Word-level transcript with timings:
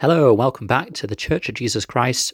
Hello, 0.00 0.32
welcome 0.32 0.68
back 0.68 0.92
to 0.92 1.08
the 1.08 1.16
Church 1.16 1.48
of 1.48 1.56
Jesus 1.56 1.84
Christ 1.84 2.32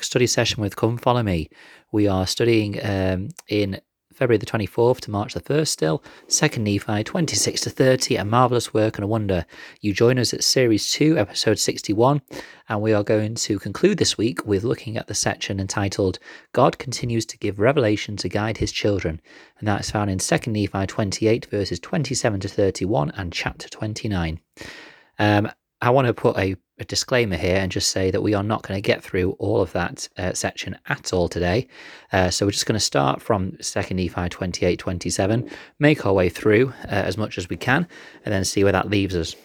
study 0.00 0.26
session 0.26 0.62
with 0.62 0.76
Come 0.76 0.96
Follow 0.96 1.22
Me. 1.22 1.50
We 1.92 2.08
are 2.08 2.26
studying 2.26 2.82
um, 2.82 3.28
in 3.48 3.82
February 4.14 4.38
the 4.38 4.46
24th 4.46 5.00
to 5.00 5.10
March 5.10 5.34
the 5.34 5.42
1st 5.42 5.68
still, 5.68 6.02
2nd 6.28 6.60
Nephi 6.60 7.04
26 7.04 7.60
to 7.60 7.68
30, 7.68 8.16
a 8.16 8.24
marvellous 8.24 8.72
work 8.72 8.96
and 8.96 9.04
a 9.04 9.06
wonder. 9.06 9.44
You 9.82 9.92
join 9.92 10.18
us 10.18 10.32
at 10.32 10.42
Series 10.42 10.90
2, 10.92 11.18
Episode 11.18 11.58
61, 11.58 12.22
and 12.70 12.80
we 12.80 12.94
are 12.94 13.04
going 13.04 13.34
to 13.34 13.58
conclude 13.58 13.98
this 13.98 14.16
week 14.16 14.46
with 14.46 14.64
looking 14.64 14.96
at 14.96 15.06
the 15.06 15.14
section 15.14 15.60
entitled 15.60 16.18
God 16.54 16.78
Continues 16.78 17.26
to 17.26 17.36
Give 17.36 17.60
Revelation 17.60 18.16
to 18.16 18.28
Guide 18.30 18.56
His 18.56 18.72
Children, 18.72 19.20
and 19.58 19.68
that 19.68 19.80
is 19.80 19.90
found 19.90 20.08
in 20.08 20.16
2nd 20.16 20.52
Nephi 20.52 20.86
28, 20.86 21.44
verses 21.50 21.78
27 21.78 22.40
to 22.40 22.48
31, 22.48 23.10
and 23.10 23.34
chapter 23.34 23.68
29. 23.68 24.40
Um, 25.18 25.50
I 25.82 25.90
want 25.90 26.06
to 26.06 26.14
put 26.14 26.38
a 26.38 26.56
a 26.82 26.84
disclaimer 26.84 27.36
here 27.36 27.56
and 27.56 27.70
just 27.70 27.90
say 27.90 28.10
that 28.10 28.22
we 28.22 28.34
are 28.34 28.42
not 28.42 28.62
going 28.62 28.76
to 28.76 28.86
get 28.86 29.02
through 29.02 29.32
all 29.32 29.60
of 29.60 29.72
that 29.72 30.08
uh, 30.18 30.32
section 30.32 30.76
at 30.86 31.12
all 31.12 31.28
today. 31.28 31.68
Uh, 32.12 32.28
so 32.28 32.44
we're 32.44 32.50
just 32.50 32.66
going 32.66 32.78
to 32.78 32.80
start 32.80 33.22
from 33.22 33.52
2nd 33.52 33.96
Nephi 33.96 34.28
28 34.28 34.78
27, 34.78 35.50
make 35.78 36.04
our 36.04 36.12
way 36.12 36.28
through 36.28 36.72
uh, 36.84 36.88
as 36.88 37.16
much 37.16 37.38
as 37.38 37.48
we 37.48 37.56
can, 37.56 37.86
and 38.24 38.32
then 38.32 38.44
see 38.44 38.64
where 38.64 38.72
that 38.72 38.90
leaves 38.90 39.14
us. 39.14 39.36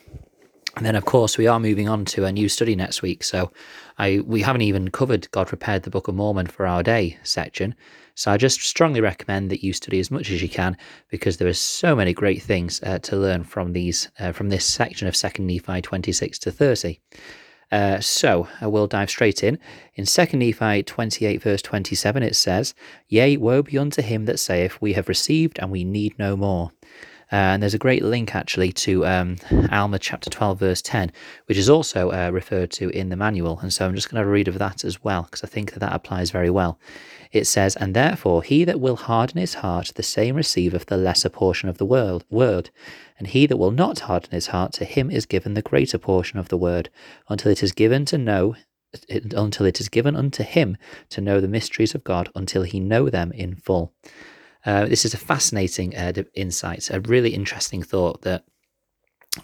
And 0.77 0.85
then, 0.85 0.95
of 0.95 1.05
course, 1.05 1.39
we 1.39 1.47
are 1.47 1.59
moving 1.59 1.89
on 1.89 2.05
to 2.05 2.25
a 2.25 2.31
new 2.31 2.47
study 2.47 2.75
next 2.75 3.01
week. 3.01 3.23
So 3.23 3.51
I 3.97 4.19
we 4.19 4.43
haven't 4.43 4.61
even 4.61 4.91
covered 4.91 5.29
God 5.31 5.47
prepared 5.47 5.81
the 5.81 5.89
Book 5.89 6.07
of 6.07 6.13
Mormon 6.13 6.45
for 6.45 6.67
our 6.67 6.83
day 6.83 7.17
section. 7.23 7.73
So 8.13 8.31
I 8.31 8.37
just 8.37 8.61
strongly 8.61 9.01
recommend 9.01 9.49
that 9.49 9.63
you 9.63 9.73
study 9.73 9.99
as 9.99 10.11
much 10.11 10.29
as 10.29 10.43
you 10.43 10.49
can 10.49 10.77
because 11.09 11.37
there 11.37 11.47
are 11.47 11.53
so 11.53 11.95
many 11.95 12.13
great 12.13 12.43
things 12.43 12.79
uh, 12.83 12.99
to 12.99 13.17
learn 13.17 13.43
from 13.43 13.73
these 13.73 14.11
uh, 14.19 14.31
from 14.33 14.49
this 14.49 14.65
section 14.65 15.07
of 15.07 15.15
Second 15.15 15.47
Nephi 15.47 15.81
26 15.81 16.37
to 16.39 16.51
30. 16.51 16.99
Uh, 17.71 17.99
so 17.99 18.47
I 18.61 18.67
will 18.67 18.85
dive 18.85 19.09
straight 19.09 19.43
in. 19.43 19.57
In 19.95 20.05
2 20.05 20.37
Nephi 20.37 20.83
28, 20.83 21.41
verse 21.41 21.61
27, 21.63 22.21
it 22.21 22.35
says, 22.35 22.75
Yea, 23.09 23.35
woe 23.35 23.63
be 23.63 23.79
unto 23.79 24.03
him 24.03 24.25
that 24.25 24.37
saith, 24.37 24.79
We 24.79 24.93
have 24.93 25.09
received 25.09 25.57
and 25.57 25.71
we 25.71 25.83
need 25.83 26.17
no 26.19 26.37
more. 26.37 26.71
Uh, 27.31 27.35
and 27.35 27.61
there's 27.61 27.73
a 27.73 27.79
great 27.79 28.03
link 28.03 28.35
actually 28.35 28.71
to 28.71 29.05
um, 29.05 29.35
Alma 29.71 29.99
chapter 29.99 30.29
12, 30.29 30.59
verse 30.59 30.81
10, 30.81 31.11
which 31.45 31.57
is 31.57 31.69
also 31.69 32.11
uh, 32.11 32.29
referred 32.31 32.71
to 32.71 32.89
in 32.89 33.09
the 33.09 33.17
manual. 33.17 33.59
And 33.59 33.73
so 33.73 33.85
I'm 33.85 33.95
just 33.95 34.09
going 34.09 34.23
to 34.23 34.29
read 34.29 34.47
of 34.47 34.59
that 34.59 34.85
as 34.85 35.03
well, 35.03 35.23
because 35.23 35.43
I 35.43 35.47
think 35.47 35.73
that 35.73 35.79
that 35.79 35.93
applies 35.93 36.31
very 36.31 36.49
well. 36.49 36.79
It 37.31 37.45
says, 37.45 37.75
And 37.75 37.93
therefore 37.93 38.43
he 38.43 38.63
that 38.63 38.79
will 38.79 38.95
harden 38.95 39.39
his 39.39 39.55
heart, 39.55 39.91
the 39.95 40.03
same 40.03 40.35
receiveth 40.35 40.85
the 40.85 40.97
lesser 40.97 41.29
portion 41.29 41.67
of 41.67 41.77
the 41.77 41.85
world, 41.85 42.23
word. 42.29 42.69
And 43.17 43.27
he 43.27 43.45
that 43.47 43.57
will 43.57 43.71
not 43.71 43.99
harden 43.99 44.31
his 44.31 44.47
heart, 44.47 44.71
to 44.73 44.85
him 44.85 45.11
is 45.11 45.25
given 45.25 45.53
the 45.53 45.61
greater 45.61 45.97
portion 45.97 46.39
of 46.39 46.49
the 46.49 46.57
word, 46.57 46.89
until 47.27 47.51
it 47.51 47.61
is 47.61 47.71
given 47.71 48.05
to 48.05 48.17
know 48.17 48.55
until 49.09 49.65
it 49.65 49.81
is 49.81 49.89
given 49.89 50.15
unto 50.15 50.43
him 50.43 50.77
to 51.09 51.19
know 51.19 51.41
the 51.41 51.47
mysteries 51.47 51.93
of 51.93 52.05
God, 52.05 52.29
until 52.33 52.63
he 52.63 52.79
know 52.79 53.09
them 53.09 53.33
in 53.33 53.55
full. 53.55 53.93
Uh, 54.65 54.85
this 54.85 55.05
is 55.05 55.13
a 55.13 55.17
fascinating 55.17 55.95
uh, 55.95 56.13
insight, 56.33 56.89
a 56.89 56.99
really 57.01 57.33
interesting 57.33 57.83
thought 57.83 58.21
that 58.23 58.43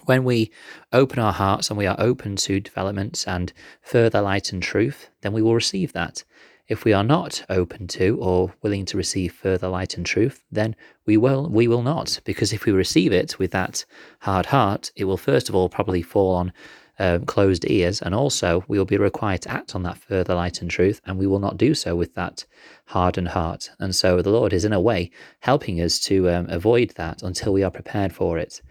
when 0.06 0.24
we 0.24 0.52
open 0.92 1.20
our 1.20 1.34
hearts 1.34 1.70
and 1.70 1.78
we 1.78 1.86
are 1.86 1.96
open 2.00 2.36
to 2.36 2.60
developments 2.60 3.26
and 3.28 3.54
further 3.82 4.22
light 4.22 4.52
and 4.52 4.62
truth, 4.62 5.10
then 5.22 5.34
we 5.34 5.42
will 5.42 5.56
receive 5.56 5.94
that. 5.94 6.24
If 6.68 6.86
we 6.86 6.94
are 6.94 7.04
not 7.04 7.44
open 7.50 7.88
to 7.90 8.18
or 8.22 8.54
willing 8.62 8.86
to 8.86 8.98
receive 8.98 9.34
further 9.34 9.68
light 9.68 9.98
and 9.98 10.06
truth, 10.06 10.44
then 10.50 10.76
we 11.06 11.18
will 11.18 11.50
we 11.50 11.68
will 11.68 11.84
not. 11.84 12.22
Because 12.24 12.54
if 12.54 12.66
we 12.66 12.72
receive 12.72 13.12
it 13.12 13.38
with 13.38 13.52
that 13.52 13.86
hard 14.22 14.48
heart, 14.48 14.92
it 14.96 15.04
will 15.04 15.18
first 15.18 15.50
of 15.50 15.56
all 15.56 15.68
probably 15.68 16.02
fall 16.02 16.34
on 16.36 16.54
um, 17.00 17.26
closed 17.26 17.66
ears, 17.70 18.02
and 18.02 18.14
also 18.14 18.64
we 18.68 18.78
will 18.78 18.86
be 18.86 18.98
required 18.98 19.42
to 19.44 19.52
act 19.52 19.76
on 19.76 19.84
that 19.84 19.98
further 19.98 20.36
light 20.36 20.62
and 20.62 20.70
truth, 20.70 21.02
and 21.06 21.18
we 21.18 21.28
will 21.28 21.40
not 21.40 21.58
do 21.58 21.74
so 21.74 21.96
with 21.96 22.14
that 22.16 22.46
hardened 22.86 23.30
heart. 23.30 23.70
And 23.80 23.96
so 23.96 24.22
the 24.22 24.30
Lord 24.30 24.54
is, 24.54 24.66
in 24.66 24.74
a 24.74 24.82
way, 24.82 25.12
helping 25.40 25.82
us 25.82 26.00
to 26.02 26.30
um, 26.30 26.48
avoid 26.50 26.92
that 26.92 27.24
until 27.24 27.54
we 27.54 27.64
are 27.64 27.72
prepared 27.72 28.14
for 28.14 28.38
it. 28.38 28.62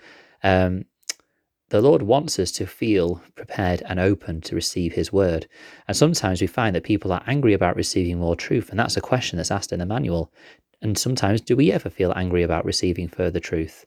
Um, 0.43 0.85
the 1.71 1.81
Lord 1.81 2.03
wants 2.03 2.39
us 2.39 2.53
to 2.53 2.67
feel 2.67 3.23
prepared 3.35 3.83
and 3.87 3.99
open 3.99 4.43
to 4.43 4.55
receive 4.55 4.93
His 4.93 5.11
word. 5.13 5.49
And 5.89 5.97
sometimes 5.97 6.41
we 6.41 6.47
find 6.47 6.77
that 6.77 6.85
people 6.85 7.13
are 7.13 7.25
angry 7.27 7.55
about 7.55 7.77
receiving 7.77 8.19
more 8.19 8.37
truth, 8.37 8.69
and 8.71 8.79
that's 8.79 8.97
a 8.97 9.01
question 9.01 9.39
that's 9.39 9.51
asked 9.51 9.73
in 9.73 9.79
the 9.79 9.87
manual. 9.87 10.31
And 10.83 10.99
sometimes, 10.99 11.41
do 11.41 11.57
we 11.57 11.73
ever 11.73 11.89
feel 11.89 12.13
angry 12.15 12.43
about 12.43 12.65
receiving 12.65 13.09
further 13.09 13.41
truth? 13.41 13.87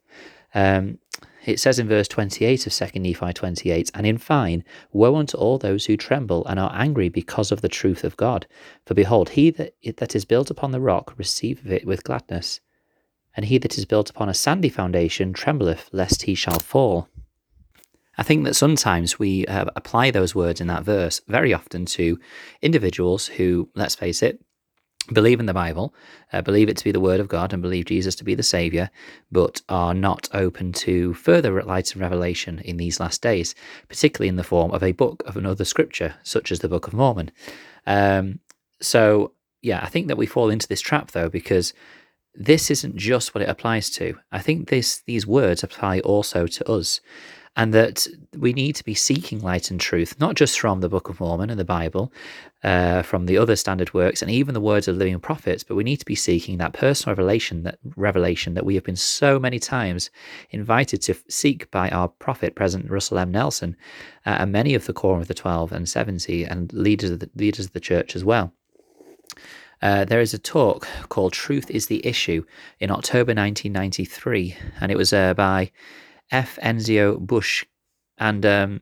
Um, 0.56 0.98
it 1.46 1.60
says 1.60 1.80
in 1.80 1.88
verse 1.88 2.08
28 2.08 2.68
of 2.68 2.74
2 2.74 3.00
Nephi 3.00 3.34
28, 3.34 3.92
And 3.94 4.08
in 4.08 4.18
fine, 4.18 4.64
woe 4.92 5.16
unto 5.16 5.38
all 5.38 5.58
those 5.58 5.86
who 5.86 5.98
tremble 5.98 6.46
and 6.46 6.60
are 6.60 6.72
angry 6.74 7.10
because 7.10 7.52
of 7.52 7.62
the 7.62 7.70
truth 7.70 8.04
of 8.04 8.18
God. 8.18 8.48
For 8.86 8.94
behold, 8.94 9.30
he 9.30 9.50
that, 9.52 9.76
that 9.98 10.16
is 10.16 10.26
built 10.26 10.50
upon 10.50 10.72
the 10.72 10.80
rock 10.80 11.14
receiveth 11.18 11.72
it 11.72 11.86
with 11.86 12.04
gladness. 12.04 12.62
And 13.36 13.46
he 13.46 13.58
that 13.60 13.78
is 13.78 13.86
built 13.86 14.10
upon 14.10 14.30
a 14.30 14.34
sandy 14.34 14.70
foundation 14.70 15.34
trembleth 15.34 15.90
lest 15.92 16.24
he 16.24 16.36
shall 16.36 16.60
fall. 16.60 17.10
I 18.18 18.24
think 18.24 18.46
that 18.46 18.56
sometimes 18.56 19.20
we 19.20 19.46
uh, 19.46 19.66
apply 19.76 20.12
those 20.12 20.34
words 20.34 20.62
in 20.62 20.68
that 20.68 20.84
verse 20.84 21.20
very 21.28 21.54
often 21.54 21.86
to 21.88 22.18
individuals 22.62 23.28
who, 23.28 23.70
let's 23.76 23.96
face 23.96 24.24
it, 24.24 24.42
believe 25.12 25.40
in 25.40 25.46
the 25.46 25.54
Bible, 25.54 25.94
uh, 26.34 26.42
believe 26.42 26.70
it 26.70 26.78
to 26.78 26.84
be 26.84 26.92
the 26.92 27.00
Word 27.00 27.20
of 27.20 27.28
God, 27.28 27.54
and 27.54 27.62
believe 27.62 27.86
Jesus 27.86 28.16
to 28.16 28.24
be 28.24 28.36
the 28.36 28.44
Savior, 28.44 28.90
but 29.32 29.62
are 29.70 29.94
not 29.94 30.28
open 30.34 30.72
to 30.74 31.14
further 31.14 31.62
light 31.64 31.94
and 31.94 32.02
revelation 32.02 32.60
in 32.60 32.78
these 32.78 33.00
last 33.00 33.22
days, 33.22 33.56
particularly 33.88 34.30
in 34.30 34.36
the 34.36 34.44
form 34.44 34.72
of 34.72 34.84
a 34.84 34.92
book 34.94 35.24
of 35.26 35.38
another 35.38 35.66
scripture, 35.66 36.16
such 36.24 36.52
as 36.52 36.60
the 36.60 36.70
Book 36.70 36.88
of 36.88 36.94
Mormon. 36.94 37.32
Um, 37.86 38.40
so, 38.82 39.34
yeah, 39.62 39.82
I 39.84 39.88
think 39.88 40.08
that 40.08 40.18
we 40.18 40.26
fall 40.26 40.50
into 40.50 40.68
this 40.68 40.82
trap 40.82 41.12
though, 41.12 41.30
because 41.30 41.74
this 42.34 42.70
isn't 42.70 42.96
just 42.96 43.34
what 43.34 43.42
it 43.42 43.50
applies 43.50 43.90
to. 43.92 44.18
I 44.32 44.40
think 44.40 44.70
this 44.70 45.02
these 45.06 45.26
words 45.26 45.64
apply 45.64 46.00
also 46.02 46.48
to 46.48 46.70
us 46.70 47.00
and 47.56 47.74
that 47.74 48.06
we 48.38 48.52
need 48.52 48.76
to 48.76 48.84
be 48.84 48.94
seeking 48.94 49.40
light 49.40 49.72
and 49.72 49.80
truth, 49.80 50.20
not 50.20 50.36
just 50.36 50.60
from 50.60 50.82
the 50.82 50.90
Book 50.90 51.08
of 51.08 51.20
Mormon 51.20 51.50
and 51.50 51.60
the 51.60 51.64
Bible, 51.66 52.12
uh, 52.64 53.02
from 53.02 53.28
the 53.28 53.38
other 53.38 53.56
standard 53.56 53.94
works, 53.94 54.22
and 54.22 54.30
even 54.30 54.54
the 54.54 54.60
words 54.60 54.88
of 54.88 54.98
living 54.98 55.20
prophets, 55.20 55.64
but 55.64 55.76
we 55.76 55.84
need 55.84 55.98
to 55.98 56.06
be 56.06 56.16
seeking 56.16 56.58
that 56.58 56.74
personal 56.74 57.12
revelation, 57.12 57.64
that 57.64 57.80
revelation 57.96 58.56
that 58.56 58.66
we 58.66 58.76
have 58.76 58.84
been 58.84 58.96
so 58.96 59.40
many 59.40 59.60
times 59.60 60.10
invited 60.50 61.02
to 61.04 61.16
seek 61.30 61.70
by 61.72 61.90
our 61.90 62.10
prophet, 62.10 62.56
President 62.56 62.92
Russell 62.92 63.20
M. 63.20 63.32
Nelson, 63.32 63.78
uh, 64.26 64.38
and 64.40 64.52
many 64.52 64.74
of 64.74 64.86
the 64.86 64.94
Quorum 64.94 65.22
of 65.22 65.28
the 65.28 65.34
Twelve 65.34 65.72
and 65.72 65.88
Seventy, 65.88 66.44
and 66.44 66.74
leaders 66.74 67.10
of 67.10 67.20
the, 67.20 67.30
leaders 67.36 67.66
of 67.66 67.74
the 67.74 67.80
church 67.80 68.16
as 68.16 68.26
well. 68.26 68.52
Uh, 69.82 70.04
there 70.04 70.22
is 70.22 70.34
a 70.34 70.40
talk 70.40 70.88
called 71.10 71.32
Truth 71.32 71.70
is 71.70 71.88
the 71.88 72.06
Issue 72.06 72.44
in 72.80 72.92
October 72.92 73.34
1993, 73.34 74.56
and 74.82 74.92
it 74.92 74.98
was 74.98 75.14
uh, 75.14 75.34
by 75.34 75.72
F. 76.31 76.58
Enzio 76.62 77.18
Busche. 77.18 77.66
And 78.18 78.46
um, 78.46 78.81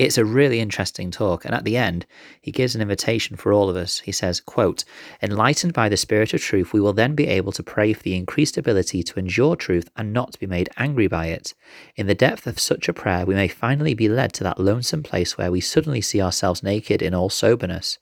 it's 0.00 0.16
a 0.16 0.24
really 0.24 0.60
interesting 0.60 1.10
talk. 1.10 1.44
And 1.44 1.54
at 1.54 1.64
the 1.64 1.76
end, 1.76 2.06
he 2.40 2.50
gives 2.50 2.74
an 2.74 2.80
invitation 2.80 3.36
for 3.36 3.52
all 3.52 3.68
of 3.68 3.76
us. 3.76 3.98
He 3.98 4.12
says, 4.12 4.40
quote, 4.40 4.84
Enlightened 5.20 5.74
by 5.74 5.90
the 5.90 5.96
Spirit 5.98 6.32
of 6.32 6.40
truth, 6.40 6.72
we 6.72 6.80
will 6.80 6.94
then 6.94 7.14
be 7.14 7.26
able 7.26 7.52
to 7.52 7.62
pray 7.62 7.92
for 7.92 8.02
the 8.02 8.16
increased 8.16 8.56
ability 8.56 9.02
to 9.02 9.18
endure 9.18 9.56
truth 9.56 9.90
and 9.96 10.12
not 10.12 10.38
be 10.38 10.46
made 10.46 10.70
angry 10.78 11.06
by 11.06 11.26
it. 11.26 11.52
In 11.96 12.06
the 12.06 12.14
depth 12.14 12.46
of 12.46 12.58
such 12.58 12.88
a 12.88 12.94
prayer, 12.94 13.26
we 13.26 13.34
may 13.34 13.48
finally 13.48 13.92
be 13.92 14.08
led 14.08 14.32
to 14.34 14.44
that 14.44 14.58
lonesome 14.58 15.02
place 15.02 15.36
where 15.36 15.52
we 15.52 15.60
suddenly 15.60 16.00
see 16.00 16.22
ourselves 16.22 16.62
naked 16.62 17.02
in 17.02 17.12
all 17.12 17.28
soberness. 17.28 17.98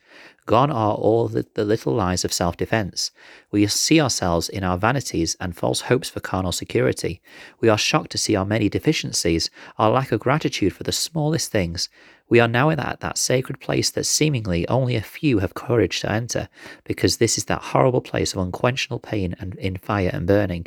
Gone 0.47 0.71
are 0.71 0.95
all 0.95 1.29
the, 1.29 1.47
the 1.55 1.65
little 1.65 1.93
lies 1.93 2.25
of 2.25 2.33
self 2.33 2.57
defense. 2.57 3.11
We 3.51 3.67
see 3.67 4.01
ourselves 4.01 4.49
in 4.49 4.65
our 4.65 4.79
vanities 4.79 5.37
and 5.41 5.55
false 5.55 5.83
hopes 5.83 6.09
for 6.09 6.21
carnal 6.21 6.53
security. 6.53 7.21
We 7.61 7.69
are 7.69 7.77
shocked 7.77 8.11
to 8.13 8.19
see 8.19 8.35
our 8.35 8.47
many 8.47 8.71
deficiencies, 8.71 9.51
our 9.79 9.91
lack 9.91 10.11
of 10.11 10.21
gratitude 10.21 10.73
for 10.73 10.85
the 10.85 10.93
smallest 10.93 11.53
things. 11.53 11.91
We 12.31 12.41
are 12.41 12.49
now 12.49 12.69
in 12.69 12.77
that, 12.77 13.01
that 13.01 13.19
sacred 13.19 13.61
place 13.61 13.91
that 13.91 14.05
seemingly 14.05 14.67
only 14.69 14.97
a 14.97 15.03
few 15.03 15.39
have 15.39 15.55
courage 15.55 16.01
to 16.01 16.11
enter, 16.11 16.49
because 16.85 17.17
this 17.17 17.39
is 17.39 17.47
that 17.47 17.63
horrible 17.63 18.01
place 18.03 18.33
of 18.33 18.41
unquenchable 18.41 19.01
pain 19.01 19.35
and 19.39 19.55
in 19.57 19.77
fire 19.77 20.11
and 20.13 20.27
burning. 20.27 20.67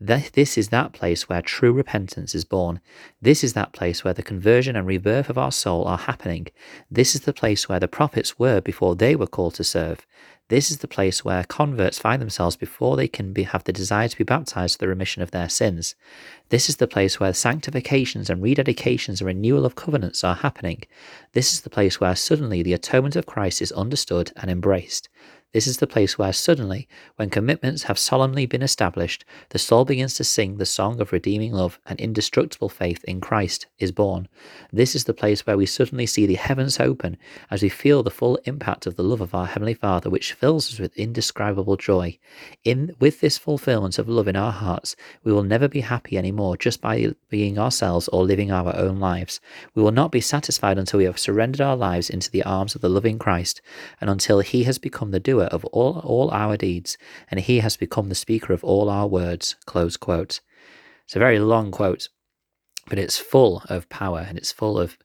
This 0.00 0.56
is 0.56 0.68
that 0.68 0.92
place 0.92 1.28
where 1.28 1.42
true 1.42 1.72
repentance 1.72 2.32
is 2.32 2.44
born. 2.44 2.80
This 3.20 3.42
is 3.42 3.54
that 3.54 3.72
place 3.72 4.04
where 4.04 4.14
the 4.14 4.22
conversion 4.22 4.76
and 4.76 4.86
rebirth 4.86 5.28
of 5.28 5.36
our 5.36 5.50
soul 5.50 5.84
are 5.86 5.98
happening. 5.98 6.46
This 6.88 7.16
is 7.16 7.22
the 7.22 7.32
place 7.32 7.68
where 7.68 7.80
the 7.80 7.88
prophets 7.88 8.38
were 8.38 8.60
before 8.60 8.94
they 8.94 9.16
were 9.16 9.26
called 9.26 9.54
to 9.54 9.64
serve. 9.64 10.06
This 10.48 10.70
is 10.70 10.78
the 10.78 10.88
place 10.88 11.26
where 11.26 11.44
converts 11.44 11.98
find 11.98 12.22
themselves 12.22 12.56
before 12.56 12.96
they 12.96 13.06
can 13.06 13.34
be, 13.34 13.42
have 13.42 13.64
the 13.64 13.72
desire 13.72 14.08
to 14.08 14.16
be 14.16 14.24
baptized 14.24 14.78
for 14.78 14.78
the 14.78 14.88
remission 14.88 15.20
of 15.20 15.30
their 15.30 15.48
sins. 15.48 15.94
This 16.48 16.70
is 16.70 16.76
the 16.76 16.86
place 16.86 17.20
where 17.20 17.34
sanctifications 17.34 18.30
and 18.30 18.42
rededications 18.42 19.20
and 19.20 19.26
renewal 19.26 19.66
of 19.66 19.74
covenants 19.74 20.24
are 20.24 20.36
happening. 20.36 20.84
This 21.32 21.52
is 21.52 21.60
the 21.60 21.70
place 21.70 22.00
where 22.00 22.16
suddenly 22.16 22.62
the 22.62 22.72
atonement 22.72 23.14
of 23.14 23.26
Christ 23.26 23.60
is 23.60 23.72
understood 23.72 24.32
and 24.36 24.50
embraced. 24.50 25.10
This 25.54 25.66
is 25.66 25.78
the 25.78 25.86
place 25.86 26.18
where 26.18 26.34
suddenly, 26.34 26.86
when 27.16 27.30
commitments 27.30 27.84
have 27.84 27.98
solemnly 27.98 28.44
been 28.44 28.60
established, 28.60 29.24
the 29.48 29.58
soul 29.58 29.86
begins 29.86 30.12
to 30.14 30.24
sing 30.24 30.58
the 30.58 30.66
song 30.66 31.00
of 31.00 31.10
redeeming 31.10 31.54
love 31.54 31.80
and 31.86 31.98
indestructible 31.98 32.68
faith 32.68 33.02
in 33.04 33.18
Christ 33.22 33.66
is 33.78 33.90
born. 33.90 34.28
This 34.70 34.94
is 34.94 35.04
the 35.04 35.14
place 35.14 35.46
where 35.46 35.56
we 35.56 35.64
suddenly 35.64 36.04
see 36.04 36.26
the 36.26 36.34
heavens 36.34 36.78
open 36.78 37.16
as 37.50 37.62
we 37.62 37.70
feel 37.70 38.02
the 38.02 38.10
full 38.10 38.36
impact 38.44 38.86
of 38.86 38.96
the 38.96 39.02
love 39.02 39.22
of 39.22 39.34
our 39.34 39.46
Heavenly 39.46 39.72
Father, 39.72 40.10
which 40.10 40.34
fills 40.38 40.72
us 40.72 40.78
with 40.78 40.96
indescribable 40.96 41.76
joy. 41.76 42.18
In 42.64 42.94
with 43.00 43.20
this 43.20 43.38
fulfillment 43.38 43.98
of 43.98 44.08
love 44.08 44.28
in 44.28 44.36
our 44.36 44.52
hearts, 44.52 44.94
we 45.24 45.32
will 45.32 45.42
never 45.42 45.66
be 45.66 45.80
happy 45.80 46.16
anymore 46.16 46.56
just 46.56 46.80
by 46.80 47.12
being 47.28 47.58
ourselves 47.58 48.08
or 48.08 48.24
living 48.24 48.52
our 48.52 48.74
own 48.76 49.00
lives. 49.00 49.40
We 49.74 49.82
will 49.82 49.92
not 49.92 50.12
be 50.12 50.20
satisfied 50.20 50.78
until 50.78 50.98
we 50.98 51.04
have 51.04 51.18
surrendered 51.18 51.60
our 51.60 51.76
lives 51.76 52.08
into 52.08 52.30
the 52.30 52.44
arms 52.44 52.74
of 52.74 52.80
the 52.80 52.88
loving 52.88 53.18
Christ 53.18 53.60
and 54.00 54.08
until 54.08 54.40
He 54.40 54.62
has 54.64 54.78
become 54.78 55.10
the 55.10 55.20
doer 55.20 55.48
of 55.50 55.64
all, 55.66 55.98
all 56.04 56.30
our 56.30 56.56
deeds, 56.56 56.96
and 57.30 57.40
he 57.40 57.60
has 57.60 57.76
become 57.76 58.08
the 58.08 58.14
speaker 58.14 58.52
of 58.52 58.64
all 58.64 58.88
our 58.88 59.06
words. 59.06 59.56
Close 59.66 59.96
quote. 59.96 60.40
It's 61.04 61.16
a 61.16 61.18
very 61.18 61.38
long 61.38 61.70
quote, 61.70 62.08
but 62.86 62.98
it's 62.98 63.18
full 63.18 63.62
of 63.68 63.88
power 63.88 64.24
and 64.28 64.36
it's 64.38 64.52
full 64.52 64.78
of 64.78 64.98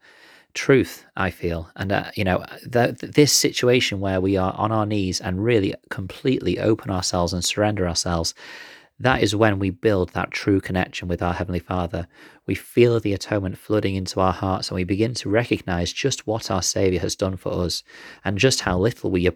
truth, 0.53 1.05
I 1.15 1.29
feel. 1.29 1.69
And, 1.75 1.91
uh, 1.91 2.11
you 2.15 2.23
know, 2.23 2.45
the, 2.65 2.95
this 3.01 3.31
situation 3.31 3.99
where 3.99 4.21
we 4.21 4.37
are 4.37 4.53
on 4.53 4.71
our 4.71 4.85
knees 4.85 5.19
and 5.19 5.43
really 5.43 5.75
completely 5.89 6.59
open 6.59 6.91
ourselves 6.91 7.33
and 7.33 7.43
surrender 7.43 7.87
ourselves 7.87 8.33
that 9.03 9.21
is 9.21 9.35
when 9.35 9.59
we 9.59 9.69
build 9.69 10.09
that 10.09 10.31
true 10.31 10.59
connection 10.59 11.07
with 11.07 11.21
our 11.21 11.33
Heavenly 11.33 11.59
Father. 11.59 12.07
We 12.45 12.55
feel 12.55 12.99
the 12.99 13.13
atonement 13.13 13.57
flooding 13.57 13.95
into 13.95 14.19
our 14.19 14.33
hearts 14.33 14.69
and 14.69 14.75
we 14.75 14.83
begin 14.83 15.13
to 15.15 15.29
recognize 15.29 15.93
just 15.93 16.27
what 16.27 16.51
our 16.51 16.61
Savior 16.61 16.99
has 16.99 17.15
done 17.15 17.37
for 17.37 17.53
us 17.53 17.83
and 18.25 18.37
just 18.37 18.61
how 18.61 18.77
little 18.77 19.11
we, 19.15 19.29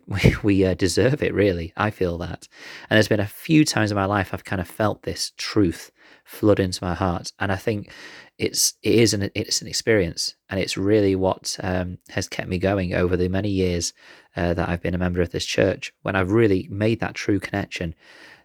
we, 0.44 0.66
uh, 0.66 0.74
deserve 0.74 1.24
it, 1.24 1.34
really. 1.34 1.74
I 1.78 1.90
feel 1.90 2.18
that. 2.19 2.48
And 2.90 2.98
there's 2.98 3.08
been 3.08 3.19
a 3.19 3.28
few 3.28 3.66
times 3.66 3.92
in 3.92 3.96
my 3.96 4.06
life 4.06 4.34
I've 4.34 4.44
kind 4.44 4.62
of 4.62 4.68
felt 4.68 5.04
this 5.04 5.31
truth 5.38 5.92
flood 6.24 6.60
into 6.60 6.84
my 6.84 6.94
heart. 6.94 7.31
And 7.40 7.52
I 7.52 7.56
think 7.56 7.92
it's 8.38 8.75
it 8.84 8.94
is 8.94 9.14
an 9.14 9.31
it's 9.34 9.62
an 9.62 9.68
experience, 9.68 10.36
and 10.50 10.60
it's 10.60 10.78
really 10.78 11.16
what 11.16 11.58
um, 11.64 11.98
has 12.10 12.28
kept 12.28 12.48
me 12.48 12.60
going 12.60 12.94
over 12.94 13.18
the 13.18 13.30
many 13.30 13.50
years 13.50 13.94
uh, 14.36 14.54
that 14.54 14.69
I've 14.69 14.81
been 14.81 14.94
a 14.94 15.00
member 15.00 15.22
of 15.22 15.31
this 15.31 15.46
church. 15.46 15.92
When 16.04 16.16
I've 16.16 16.31
really 16.31 16.68
made 16.69 17.00
that 17.00 17.16
true 17.16 17.40
connection, 17.40 17.96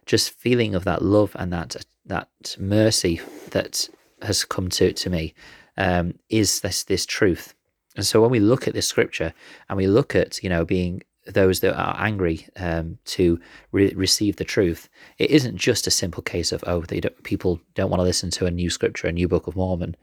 just 0.05 0.31
feeling 0.31 0.75
of 0.75 0.83
that 0.85 1.01
love 1.01 1.35
and 1.39 1.51
that 1.53 1.75
that 2.05 2.55
mercy 2.59 3.21
that 3.51 3.87
has 4.21 4.43
come 4.43 4.69
to 4.69 4.91
to 4.93 5.09
me 5.09 5.33
um, 5.77 6.15
is 6.29 6.61
this 6.61 6.83
this 6.83 7.05
truth. 7.05 7.53
And 7.95 8.05
so 8.05 8.21
when 8.21 8.31
we 8.31 8.39
look 8.39 8.67
at 8.67 8.73
this 8.73 8.87
scripture 8.87 9.33
and 9.69 9.77
we 9.77 9.87
look 9.87 10.15
at 10.15 10.43
you 10.43 10.49
know 10.49 10.65
being 10.65 11.03
those 11.25 11.61
that 11.61 11.75
are 11.75 11.95
angry 11.99 12.47
um, 12.57 12.97
to 13.05 13.39
re- 13.71 13.93
receive 13.95 14.35
the 14.35 14.43
truth, 14.43 14.89
it 15.17 15.31
isn't 15.31 15.55
just 15.55 15.87
a 15.87 15.91
simple 15.91 16.23
case 16.23 16.51
of 16.51 16.63
oh 16.67 16.81
they 16.81 16.99
don't, 16.99 17.23
people 17.23 17.61
don't 17.75 17.89
want 17.89 17.99
to 17.99 18.05
listen 18.05 18.29
to 18.31 18.45
a 18.45 18.51
new 18.51 18.69
scripture, 18.69 19.07
a 19.07 19.11
new 19.11 19.27
Book 19.27 19.47
of 19.47 19.55
Mormon, 19.55 19.95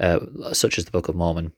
uh, 0.00 0.20
such 0.52 0.78
as 0.78 0.84
the 0.84 0.90
Book 0.90 1.08
of 1.08 1.14
Mormon, 1.14 1.52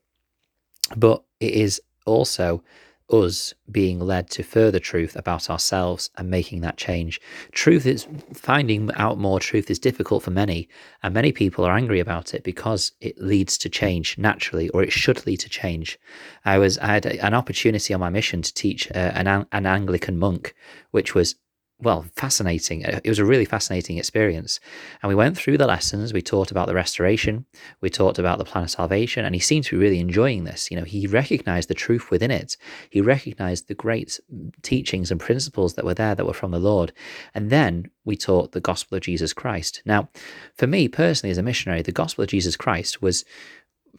but 0.96 1.22
it 1.40 1.54
is 1.54 1.80
also 2.06 2.62
us 3.10 3.52
being 3.70 4.00
led 4.00 4.30
to 4.30 4.42
further 4.42 4.78
truth 4.78 5.14
about 5.16 5.50
ourselves 5.50 6.10
and 6.16 6.30
making 6.30 6.62
that 6.62 6.76
change. 6.76 7.20
Truth 7.52 7.86
is 7.86 8.06
finding 8.32 8.90
out 8.96 9.18
more 9.18 9.40
truth 9.40 9.70
is 9.70 9.78
difficult 9.78 10.22
for 10.22 10.30
many, 10.30 10.68
and 11.02 11.12
many 11.12 11.32
people 11.32 11.64
are 11.64 11.76
angry 11.76 12.00
about 12.00 12.34
it 12.34 12.42
because 12.42 12.92
it 13.00 13.18
leads 13.18 13.58
to 13.58 13.68
change 13.68 14.16
naturally, 14.16 14.68
or 14.70 14.82
it 14.82 14.92
should 14.92 15.26
lead 15.26 15.40
to 15.40 15.48
change. 15.48 15.98
I 16.44 16.58
was 16.58 16.78
I 16.78 16.86
had 16.86 17.06
an 17.06 17.34
opportunity 17.34 17.92
on 17.92 18.00
my 18.00 18.10
mission 18.10 18.42
to 18.42 18.54
teach 18.54 18.90
uh, 18.90 19.12
an 19.14 19.46
an 19.52 19.66
Anglican 19.66 20.18
monk, 20.18 20.54
which 20.90 21.14
was 21.14 21.36
well, 21.84 22.06
fascinating. 22.16 22.84
Uh, 22.84 23.00
it 23.04 23.08
was 23.08 23.18
a 23.18 23.24
really 23.24 23.44
fascinating 23.44 23.98
experience. 23.98 24.60
And 25.02 25.08
we 25.08 25.14
went 25.14 25.36
through 25.36 25.58
the 25.58 25.66
lessons. 25.66 26.12
We 26.12 26.22
talked 26.22 26.50
about 26.50 26.66
the 26.66 26.74
restoration. 26.74 27.44
We 27.80 27.90
talked 27.90 28.18
about 28.18 28.38
the 28.38 28.44
plan 28.44 28.64
of 28.64 28.70
salvation. 28.70 29.24
And 29.24 29.34
he 29.34 29.40
seemed 29.40 29.64
to 29.66 29.76
be 29.76 29.84
really 29.84 30.00
enjoying 30.00 30.44
this. 30.44 30.70
You 30.70 30.78
know, 30.78 30.84
he 30.84 31.06
recognized 31.06 31.68
the 31.68 31.74
truth 31.74 32.10
within 32.10 32.30
it. 32.30 32.56
He 32.90 33.00
recognized 33.00 33.68
the 33.68 33.74
great 33.74 34.18
teachings 34.62 35.10
and 35.10 35.20
principles 35.20 35.74
that 35.74 35.84
were 35.84 35.94
there 35.94 36.14
that 36.14 36.26
were 36.26 36.32
from 36.32 36.50
the 36.50 36.58
Lord. 36.58 36.92
And 37.34 37.50
then 37.50 37.90
we 38.04 38.16
taught 38.16 38.52
the 38.52 38.60
gospel 38.60 38.96
of 38.96 39.02
Jesus 39.02 39.32
Christ. 39.32 39.82
Now, 39.84 40.08
for 40.56 40.66
me 40.66 40.88
personally, 40.88 41.30
as 41.30 41.38
a 41.38 41.42
missionary, 41.42 41.82
the 41.82 41.92
gospel 41.92 42.24
of 42.24 42.30
Jesus 42.30 42.56
Christ 42.56 43.02
was 43.02 43.24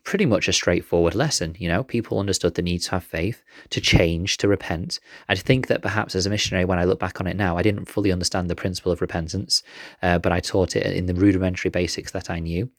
pretty 0.05 0.25
much 0.25 0.47
a 0.47 0.53
straightforward 0.53 1.15
lesson. 1.15 1.55
You 1.59 1.67
know, 1.67 1.83
people 1.83 2.19
understood 2.19 2.53
the 2.53 2.61
need 2.61 2.79
to 2.83 2.91
have 2.91 3.03
faith, 3.03 3.43
to 3.71 3.81
change, 3.81 4.37
to 4.37 4.47
repent. 4.47 4.99
I 5.27 5.35
think 5.35 5.67
that 5.67 5.81
perhaps 5.81 6.15
as 6.15 6.25
a 6.25 6.29
missionary, 6.29 6.63
when 6.63 6.79
I 6.79 6.85
look 6.85 6.99
back 6.99 7.19
on 7.19 7.27
it 7.27 7.35
now, 7.35 7.57
I 7.57 7.63
didn't 7.63 7.85
fully 7.85 8.11
understand 8.11 8.49
the 8.49 8.55
principle 8.55 8.91
of 8.91 9.01
repentance, 9.01 9.63
uh, 10.01 10.19
but 10.19 10.31
I 10.31 10.39
taught 10.39 10.75
it 10.75 10.85
in 10.95 11.07
the 11.07 11.15
rudimentary 11.15 11.71
basics 11.71 12.11
that 12.11 12.29
I 12.29 12.39
knew. 12.39 12.69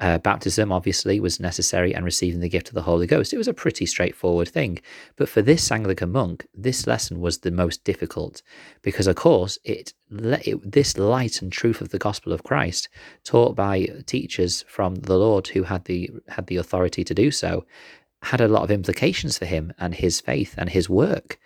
Uh, 0.00 0.16
baptism 0.18 0.72
obviously 0.72 1.20
was 1.20 1.38
necessary 1.38 1.94
and 1.94 2.04
receiving 2.04 2.40
the 2.40 2.48
gift 2.48 2.68
of 2.68 2.74
the 2.74 2.82
Holy 2.82 3.06
Ghost. 3.06 3.34
It 3.34 3.38
was 3.38 3.48
a 3.48 3.54
pretty 3.54 3.84
straightforward 3.84 4.48
thing. 4.48 4.78
But 5.16 5.28
for 5.28 5.42
this 5.42 5.70
Anglican 5.70 6.10
monk, 6.10 6.46
this 6.54 6.86
lesson 6.86 7.20
was 7.20 7.38
the 7.38 7.50
most 7.50 7.84
difficult 7.84 8.42
because, 8.80 9.06
of 9.06 9.16
course, 9.16 9.58
it, 9.62 9.92
it 10.10 10.72
this 10.72 10.96
light 10.96 11.42
and 11.42 11.52
truth 11.52 11.82
of 11.82 11.90
the 11.90 11.98
gospel 11.98 12.32
of 12.32 12.44
Christ, 12.44 12.88
taught 13.24 13.54
by 13.54 13.86
teachers 14.06 14.64
from 14.68 14.94
the 14.94 15.18
Lord 15.18 15.48
who 15.48 15.64
had 15.64 15.84
the 15.84 16.10
had 16.28 16.46
the 16.46 16.56
authority 16.56 17.04
to 17.04 17.14
do 17.14 17.30
so, 17.30 17.66
had 18.22 18.40
a 18.40 18.48
lot 18.48 18.62
of 18.62 18.70
implications 18.70 19.36
for 19.36 19.44
him 19.44 19.72
and 19.78 19.94
his 19.94 20.20
faith 20.20 20.54
and 20.56 20.70
his 20.70 20.88
work. 20.88 21.38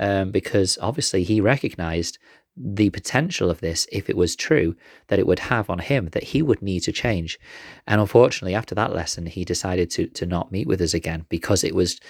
Um, 0.00 0.30
because 0.30 0.78
obviously 0.80 1.24
he 1.24 1.40
recognized 1.40 2.18
the 2.60 2.90
potential 2.90 3.50
of 3.50 3.60
this, 3.60 3.86
if 3.92 4.10
it 4.10 4.16
was 4.16 4.36
true, 4.36 4.76
that 5.08 5.18
it 5.18 5.26
would 5.26 5.38
have 5.38 5.70
on 5.70 5.78
him, 5.78 6.08
that 6.12 6.24
he 6.24 6.42
would 6.42 6.62
need 6.62 6.80
to 6.80 6.92
change. 6.92 7.38
And 7.86 8.00
unfortunately, 8.00 8.54
after 8.54 8.74
that 8.74 8.94
lesson, 8.94 9.26
he 9.26 9.44
decided 9.44 9.90
to 9.92 10.06
to 10.06 10.26
not 10.26 10.52
meet 10.52 10.66
with 10.66 10.80
us 10.80 10.94
again 10.94 11.26
because 11.28 11.64
it 11.64 11.74
was 11.74 12.00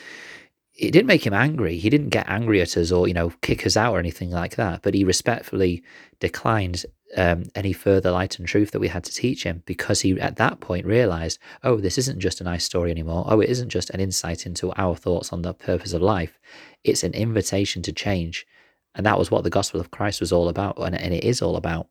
it 0.79 0.93
didn't 0.93 1.09
make 1.09 1.27
him 1.27 1.35
angry. 1.35 1.77
He 1.77 1.91
didn't 1.91 2.11
get 2.11 2.29
angry 2.29 2.61
at 2.61 2.77
us 2.77 2.93
or, 2.93 3.09
you 3.09 3.15
know, 3.15 3.33
kick 3.43 3.67
us 3.67 3.77
out 3.77 3.93
or 3.93 3.99
anything 3.99 4.31
like 4.31 4.55
that. 4.55 4.83
But 4.83 4.95
he 4.95 5.03
respectfully 5.03 5.83
declined 6.21 6.87
um, 7.17 7.45
any 7.57 7.73
further 7.73 8.13
light 8.13 8.39
and 8.39 8.47
truth 8.47 8.71
that 8.71 8.79
we 8.79 8.87
had 8.87 9.03
to 9.05 9.13
teach 9.13 9.43
him 9.43 9.65
because 9.67 10.03
he, 10.03 10.21
at 10.21 10.37
that 10.37 10.61
point, 10.61 10.87
realized, 10.87 11.41
oh, 11.65 11.79
this 11.79 11.99
isn't 11.99 12.21
just 12.21 12.41
a 12.41 12.45
nice 12.45 12.65
story 12.65 12.93
anymore. 12.93 13.25
Oh, 13.27 13.41
it 13.41 13.51
isn't 13.51 13.71
just 13.71 13.91
an 13.91 13.99
insight 13.99 14.47
into 14.47 14.73
our 14.77 14.95
thoughts 14.95 15.33
on 15.33 15.43
the 15.43 15.53
purpose 15.53 15.93
of 15.93 16.01
life. 16.01 16.39
It's 16.85 17.03
an 17.03 17.13
invitation 17.13 17.83
to 17.83 17.93
change. 17.93 18.47
And 18.95 19.07
that 19.07 19.19
was 19.19 19.31
what 19.31 19.45
the 19.45 19.51
gospel 19.51 19.81
of 19.81 19.91
Christ 19.91 20.21
was 20.21 20.33
all 20.33 20.49
about, 20.49 20.77
and, 20.79 20.95
and 20.95 21.15
it 21.15 21.25
is 21.25 21.41
all 21.41 21.57
about. 21.57 21.89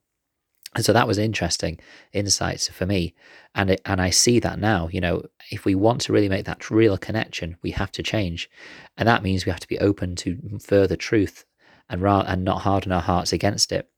And 0.75 0.83
so 0.83 0.93
that 0.93 1.07
was 1.07 1.17
interesting 1.17 1.79
insights 2.13 2.67
for 2.67 2.85
me. 2.85 3.15
And 3.55 3.71
it, 3.71 3.81
and 3.85 4.01
I 4.01 4.09
see 4.09 4.39
that 4.39 4.59
now, 4.59 4.89
you 4.89 4.99
know, 4.99 5.23
if 5.49 5.65
we 5.65 5.75
want 5.75 6.01
to 6.01 6.13
really 6.13 6.29
make 6.29 6.45
that 6.45 6.69
real 6.69 6.97
connection, 6.97 7.57
we 7.63 7.71
have 7.71 7.91
to 7.93 8.03
change. 8.03 8.49
And 8.97 9.07
that 9.07 9.23
means 9.23 9.45
we 9.45 9.51
have 9.51 9.61
to 9.61 9.67
be 9.67 9.79
open 9.79 10.15
to 10.17 10.59
further 10.61 10.95
truth 10.95 11.45
and, 11.89 12.01
ra- 12.01 12.25
and 12.27 12.43
not 12.43 12.61
harden 12.61 12.91
our 12.91 13.01
hearts 13.01 13.31
against 13.31 13.71
it. 13.71 13.89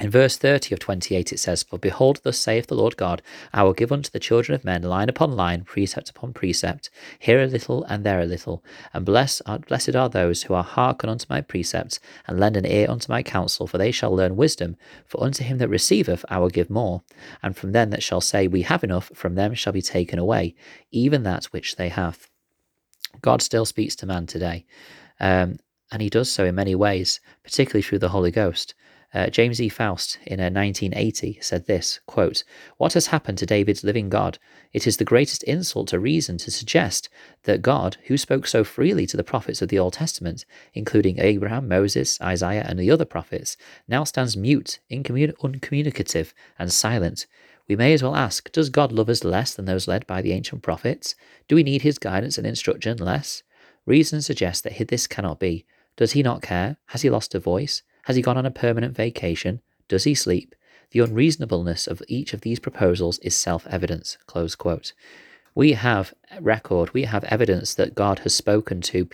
In 0.00 0.10
verse 0.10 0.36
30 0.36 0.74
of 0.74 0.80
28, 0.80 1.32
it 1.32 1.38
says, 1.38 1.62
For 1.62 1.78
behold, 1.78 2.20
thus 2.24 2.36
saith 2.36 2.66
the 2.66 2.74
Lord 2.74 2.96
God, 2.96 3.22
I 3.52 3.62
will 3.62 3.72
give 3.72 3.92
unto 3.92 4.10
the 4.10 4.18
children 4.18 4.56
of 4.56 4.64
men 4.64 4.82
line 4.82 5.08
upon 5.08 5.36
line, 5.36 5.62
precept 5.62 6.10
upon 6.10 6.32
precept, 6.32 6.90
here 7.20 7.40
a 7.40 7.46
little 7.46 7.84
and 7.84 8.02
there 8.02 8.20
a 8.20 8.26
little. 8.26 8.64
And 8.92 9.06
blessed 9.06 9.42
are, 9.46 9.60
blessed 9.60 9.94
are 9.94 10.08
those 10.08 10.42
who 10.42 10.54
are 10.54 10.64
hearken 10.64 11.08
unto 11.08 11.26
my 11.30 11.40
precepts, 11.40 12.00
and 12.26 12.40
lend 12.40 12.56
an 12.56 12.66
ear 12.66 12.90
unto 12.90 13.10
my 13.10 13.22
counsel, 13.22 13.68
for 13.68 13.78
they 13.78 13.92
shall 13.92 14.12
learn 14.12 14.34
wisdom. 14.34 14.76
For 15.06 15.22
unto 15.22 15.44
him 15.44 15.58
that 15.58 15.68
receiveth 15.68 16.24
I 16.28 16.38
will 16.38 16.50
give 16.50 16.70
more. 16.70 17.02
And 17.40 17.56
from 17.56 17.70
them 17.70 17.90
that 17.90 18.02
shall 18.02 18.20
say, 18.20 18.48
We 18.48 18.62
have 18.62 18.82
enough, 18.82 19.12
from 19.14 19.36
them 19.36 19.54
shall 19.54 19.72
be 19.72 19.82
taken 19.82 20.18
away, 20.18 20.56
even 20.90 21.22
that 21.22 21.44
which 21.46 21.76
they 21.76 21.90
have. 21.90 22.28
God 23.22 23.42
still 23.42 23.64
speaks 23.64 23.94
to 23.96 24.06
man 24.06 24.26
today. 24.26 24.66
Um, 25.20 25.60
and 25.92 26.02
he 26.02 26.10
does 26.10 26.28
so 26.32 26.44
in 26.44 26.56
many 26.56 26.74
ways, 26.74 27.20
particularly 27.44 27.82
through 27.82 28.00
the 28.00 28.08
Holy 28.08 28.32
Ghost. 28.32 28.74
Uh, 29.14 29.28
James 29.28 29.60
E. 29.62 29.68
Faust 29.68 30.18
in 30.26 30.40
a 30.40 30.50
1980 30.50 31.38
said 31.40 31.66
this 31.66 32.00
quote, 32.04 32.42
What 32.78 32.94
has 32.94 33.06
happened 33.06 33.38
to 33.38 33.46
David's 33.46 33.84
living 33.84 34.08
God? 34.08 34.40
It 34.72 34.88
is 34.88 34.96
the 34.96 35.04
greatest 35.04 35.44
insult 35.44 35.88
to 35.88 36.00
reason 36.00 36.36
to 36.38 36.50
suggest 36.50 37.08
that 37.44 37.62
God, 37.62 37.96
who 38.06 38.18
spoke 38.18 38.48
so 38.48 38.64
freely 38.64 39.06
to 39.06 39.16
the 39.16 39.22
prophets 39.22 39.62
of 39.62 39.68
the 39.68 39.78
Old 39.78 39.92
Testament, 39.92 40.44
including 40.72 41.20
Abraham, 41.20 41.68
Moses, 41.68 42.20
Isaiah, 42.20 42.66
and 42.68 42.76
the 42.76 42.90
other 42.90 43.04
prophets, 43.04 43.56
now 43.86 44.02
stands 44.02 44.36
mute, 44.36 44.80
incommun- 44.90 45.34
uncommunicative, 45.40 46.34
and 46.58 46.72
silent. 46.72 47.26
We 47.68 47.76
may 47.76 47.92
as 47.92 48.02
well 48.02 48.16
ask 48.16 48.50
Does 48.50 48.68
God 48.68 48.90
love 48.90 49.08
us 49.08 49.22
less 49.22 49.54
than 49.54 49.66
those 49.66 49.86
led 49.86 50.08
by 50.08 50.22
the 50.22 50.32
ancient 50.32 50.62
prophets? 50.62 51.14
Do 51.46 51.54
we 51.54 51.62
need 51.62 51.82
his 51.82 51.98
guidance 51.98 52.36
and 52.36 52.46
instruction 52.46 52.98
less? 52.98 53.44
Reason 53.86 54.22
suggests 54.22 54.62
that 54.62 54.88
this 54.88 55.06
cannot 55.06 55.38
be. 55.38 55.66
Does 55.96 56.12
he 56.12 56.22
not 56.24 56.42
care? 56.42 56.78
Has 56.86 57.02
he 57.02 57.10
lost 57.10 57.36
a 57.36 57.38
voice? 57.38 57.82
Has 58.04 58.16
he 58.16 58.22
gone 58.22 58.36
on 58.36 58.46
a 58.46 58.50
permanent 58.50 58.94
vacation? 58.94 59.60
Does 59.88 60.04
he 60.04 60.14
sleep? 60.14 60.54
The 60.90 61.00
unreasonableness 61.00 61.86
of 61.86 62.02
each 62.06 62.32
of 62.32 62.42
these 62.42 62.60
proposals 62.60 63.18
is 63.18 63.34
self 63.34 63.66
evidence. 63.66 64.18
Close 64.26 64.54
quote. 64.54 64.92
We 65.54 65.72
have 65.72 66.14
record, 66.40 66.92
we 66.92 67.04
have 67.04 67.24
evidence 67.24 67.74
that 67.74 67.94
God 67.94 68.20
has 68.20 68.34
spoken 68.34 68.80
to 68.82 69.08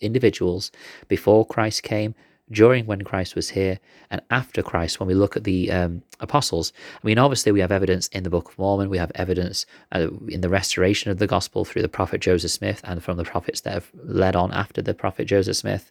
individuals 0.00 0.70
before 1.08 1.46
Christ 1.46 1.82
came, 1.82 2.14
during 2.50 2.84
when 2.84 3.02
Christ 3.02 3.34
was 3.34 3.50
here, 3.50 3.78
and 4.10 4.20
after 4.30 4.62
Christ, 4.62 5.00
when 5.00 5.06
we 5.06 5.14
look 5.14 5.36
at 5.36 5.44
the 5.44 5.70
um, 5.70 6.02
apostles. 6.20 6.72
I 7.02 7.06
mean, 7.06 7.18
obviously, 7.18 7.52
we 7.52 7.60
have 7.60 7.72
evidence 7.72 8.08
in 8.08 8.22
the 8.22 8.30
Book 8.30 8.50
of 8.50 8.58
Mormon, 8.58 8.90
we 8.90 8.98
have 8.98 9.12
evidence 9.14 9.64
uh, 9.92 10.08
in 10.28 10.40
the 10.42 10.48
restoration 10.48 11.10
of 11.10 11.18
the 11.18 11.26
gospel 11.26 11.64
through 11.64 11.82
the 11.82 11.88
prophet 11.88 12.20
Joseph 12.20 12.50
Smith 12.50 12.80
and 12.84 13.02
from 13.02 13.16
the 13.16 13.24
prophets 13.24 13.62
that 13.62 13.72
have 13.72 13.90
led 13.94 14.36
on 14.36 14.52
after 14.52 14.82
the 14.82 14.94
prophet 14.94 15.24
Joseph 15.24 15.56
Smith. 15.56 15.90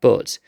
But 0.00 0.38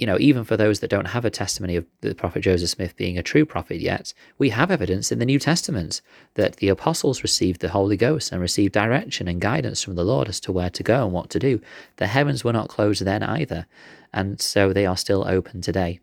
you 0.00 0.06
know, 0.06 0.16
even 0.18 0.44
for 0.44 0.56
those 0.56 0.80
that 0.80 0.88
don't 0.88 1.08
have 1.08 1.26
a 1.26 1.30
testimony 1.30 1.76
of 1.76 1.84
the 2.00 2.14
prophet 2.14 2.40
Joseph 2.40 2.70
Smith 2.70 2.96
being 2.96 3.18
a 3.18 3.22
true 3.22 3.44
prophet 3.44 3.80
yet, 3.80 4.14
we 4.38 4.48
have 4.48 4.70
evidence 4.70 5.12
in 5.12 5.18
the 5.18 5.26
New 5.26 5.38
Testament 5.38 6.00
that 6.34 6.56
the 6.56 6.68
apostles 6.68 7.22
received 7.22 7.60
the 7.60 7.68
Holy 7.68 7.98
Ghost 7.98 8.32
and 8.32 8.40
received 8.40 8.72
direction 8.72 9.28
and 9.28 9.42
guidance 9.42 9.82
from 9.82 9.96
the 9.96 10.04
Lord 10.04 10.26
as 10.26 10.40
to 10.40 10.52
where 10.52 10.70
to 10.70 10.82
go 10.82 11.04
and 11.04 11.12
what 11.12 11.28
to 11.30 11.38
do. 11.38 11.60
The 11.96 12.06
heavens 12.06 12.42
were 12.42 12.52
not 12.54 12.70
closed 12.70 13.04
then 13.04 13.22
either, 13.22 13.66
and 14.10 14.40
so 14.40 14.72
they 14.72 14.86
are 14.86 14.96
still 14.96 15.28
open 15.28 15.60
today 15.60 16.00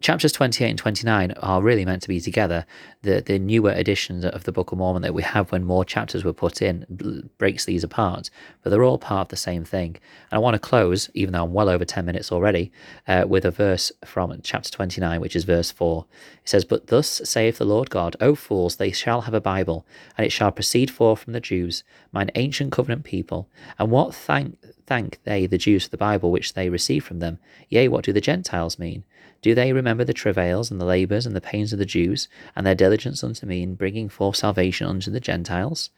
chapters 0.00 0.32
28 0.32 0.70
and 0.70 0.78
29 0.78 1.32
are 1.42 1.62
really 1.62 1.84
meant 1.84 2.02
to 2.02 2.08
be 2.08 2.20
together. 2.20 2.64
The 3.02 3.20
the 3.20 3.38
newer 3.38 3.72
editions 3.72 4.24
of 4.24 4.44
the 4.44 4.52
Book 4.52 4.72
of 4.72 4.78
Mormon 4.78 5.02
that 5.02 5.14
we 5.14 5.22
have 5.22 5.52
when 5.52 5.64
more 5.64 5.84
chapters 5.84 6.24
were 6.24 6.32
put 6.32 6.62
in 6.62 7.30
breaks 7.38 7.66
these 7.66 7.84
apart, 7.84 8.30
but 8.62 8.70
they're 8.70 8.82
all 8.82 8.98
part 8.98 9.26
of 9.26 9.28
the 9.28 9.36
same 9.36 9.64
thing. 9.64 9.98
And 10.30 10.32
I 10.32 10.38
want 10.38 10.54
to 10.54 10.58
close, 10.58 11.10
even 11.14 11.32
though 11.32 11.44
I'm 11.44 11.52
well 11.52 11.68
over 11.68 11.84
10 11.84 12.04
minutes 12.04 12.32
already, 12.32 12.72
uh, 13.06 13.24
with 13.28 13.44
a 13.44 13.50
verse 13.50 13.92
from 14.04 14.40
chapter 14.42 14.70
29, 14.70 15.20
which 15.20 15.36
is 15.36 15.44
verse 15.44 15.70
4. 15.70 16.06
It 16.42 16.48
says, 16.48 16.64
But 16.64 16.86
thus 16.86 17.20
saith 17.24 17.58
the 17.58 17.64
Lord 17.64 17.90
God, 17.90 18.16
O 18.20 18.34
fools, 18.34 18.76
they 18.76 18.92
shall 18.92 19.22
have 19.22 19.34
a 19.34 19.40
Bible, 19.40 19.86
and 20.16 20.26
it 20.26 20.30
shall 20.30 20.52
proceed 20.52 20.90
forth 20.90 21.20
from 21.20 21.32
the 21.32 21.40
Jews, 21.40 21.84
mine 22.12 22.30
ancient 22.34 22.72
covenant 22.72 23.04
people. 23.04 23.48
And 23.78 23.90
what 23.90 24.14
thank 24.14 24.58
thank 24.90 25.20
they 25.22 25.46
the 25.46 25.56
Jews 25.56 25.84
for 25.84 25.90
the 25.90 25.96
Bible 25.96 26.32
which 26.32 26.54
they 26.54 26.68
receive 26.68 27.04
from 27.04 27.20
them? 27.20 27.38
Yea, 27.68 27.86
what 27.86 28.04
do 28.04 28.12
the 28.12 28.20
Gentiles 28.20 28.76
mean? 28.76 29.04
Do 29.40 29.54
they 29.54 29.72
remember 29.72 30.02
the 30.02 30.12
travails 30.12 30.68
and 30.68 30.80
the 30.80 30.84
labours 30.84 31.26
and 31.26 31.36
the 31.36 31.40
pains 31.40 31.72
of 31.72 31.78
the 31.78 31.86
Jews, 31.86 32.26
and 32.56 32.66
their 32.66 32.74
diligence 32.74 33.22
unto 33.22 33.46
me 33.46 33.62
in 33.62 33.76
bringing 33.76 34.08
forth 34.08 34.34
salvation 34.34 34.88
unto 34.88 35.12
the 35.12 35.20
Gentiles? 35.20 35.90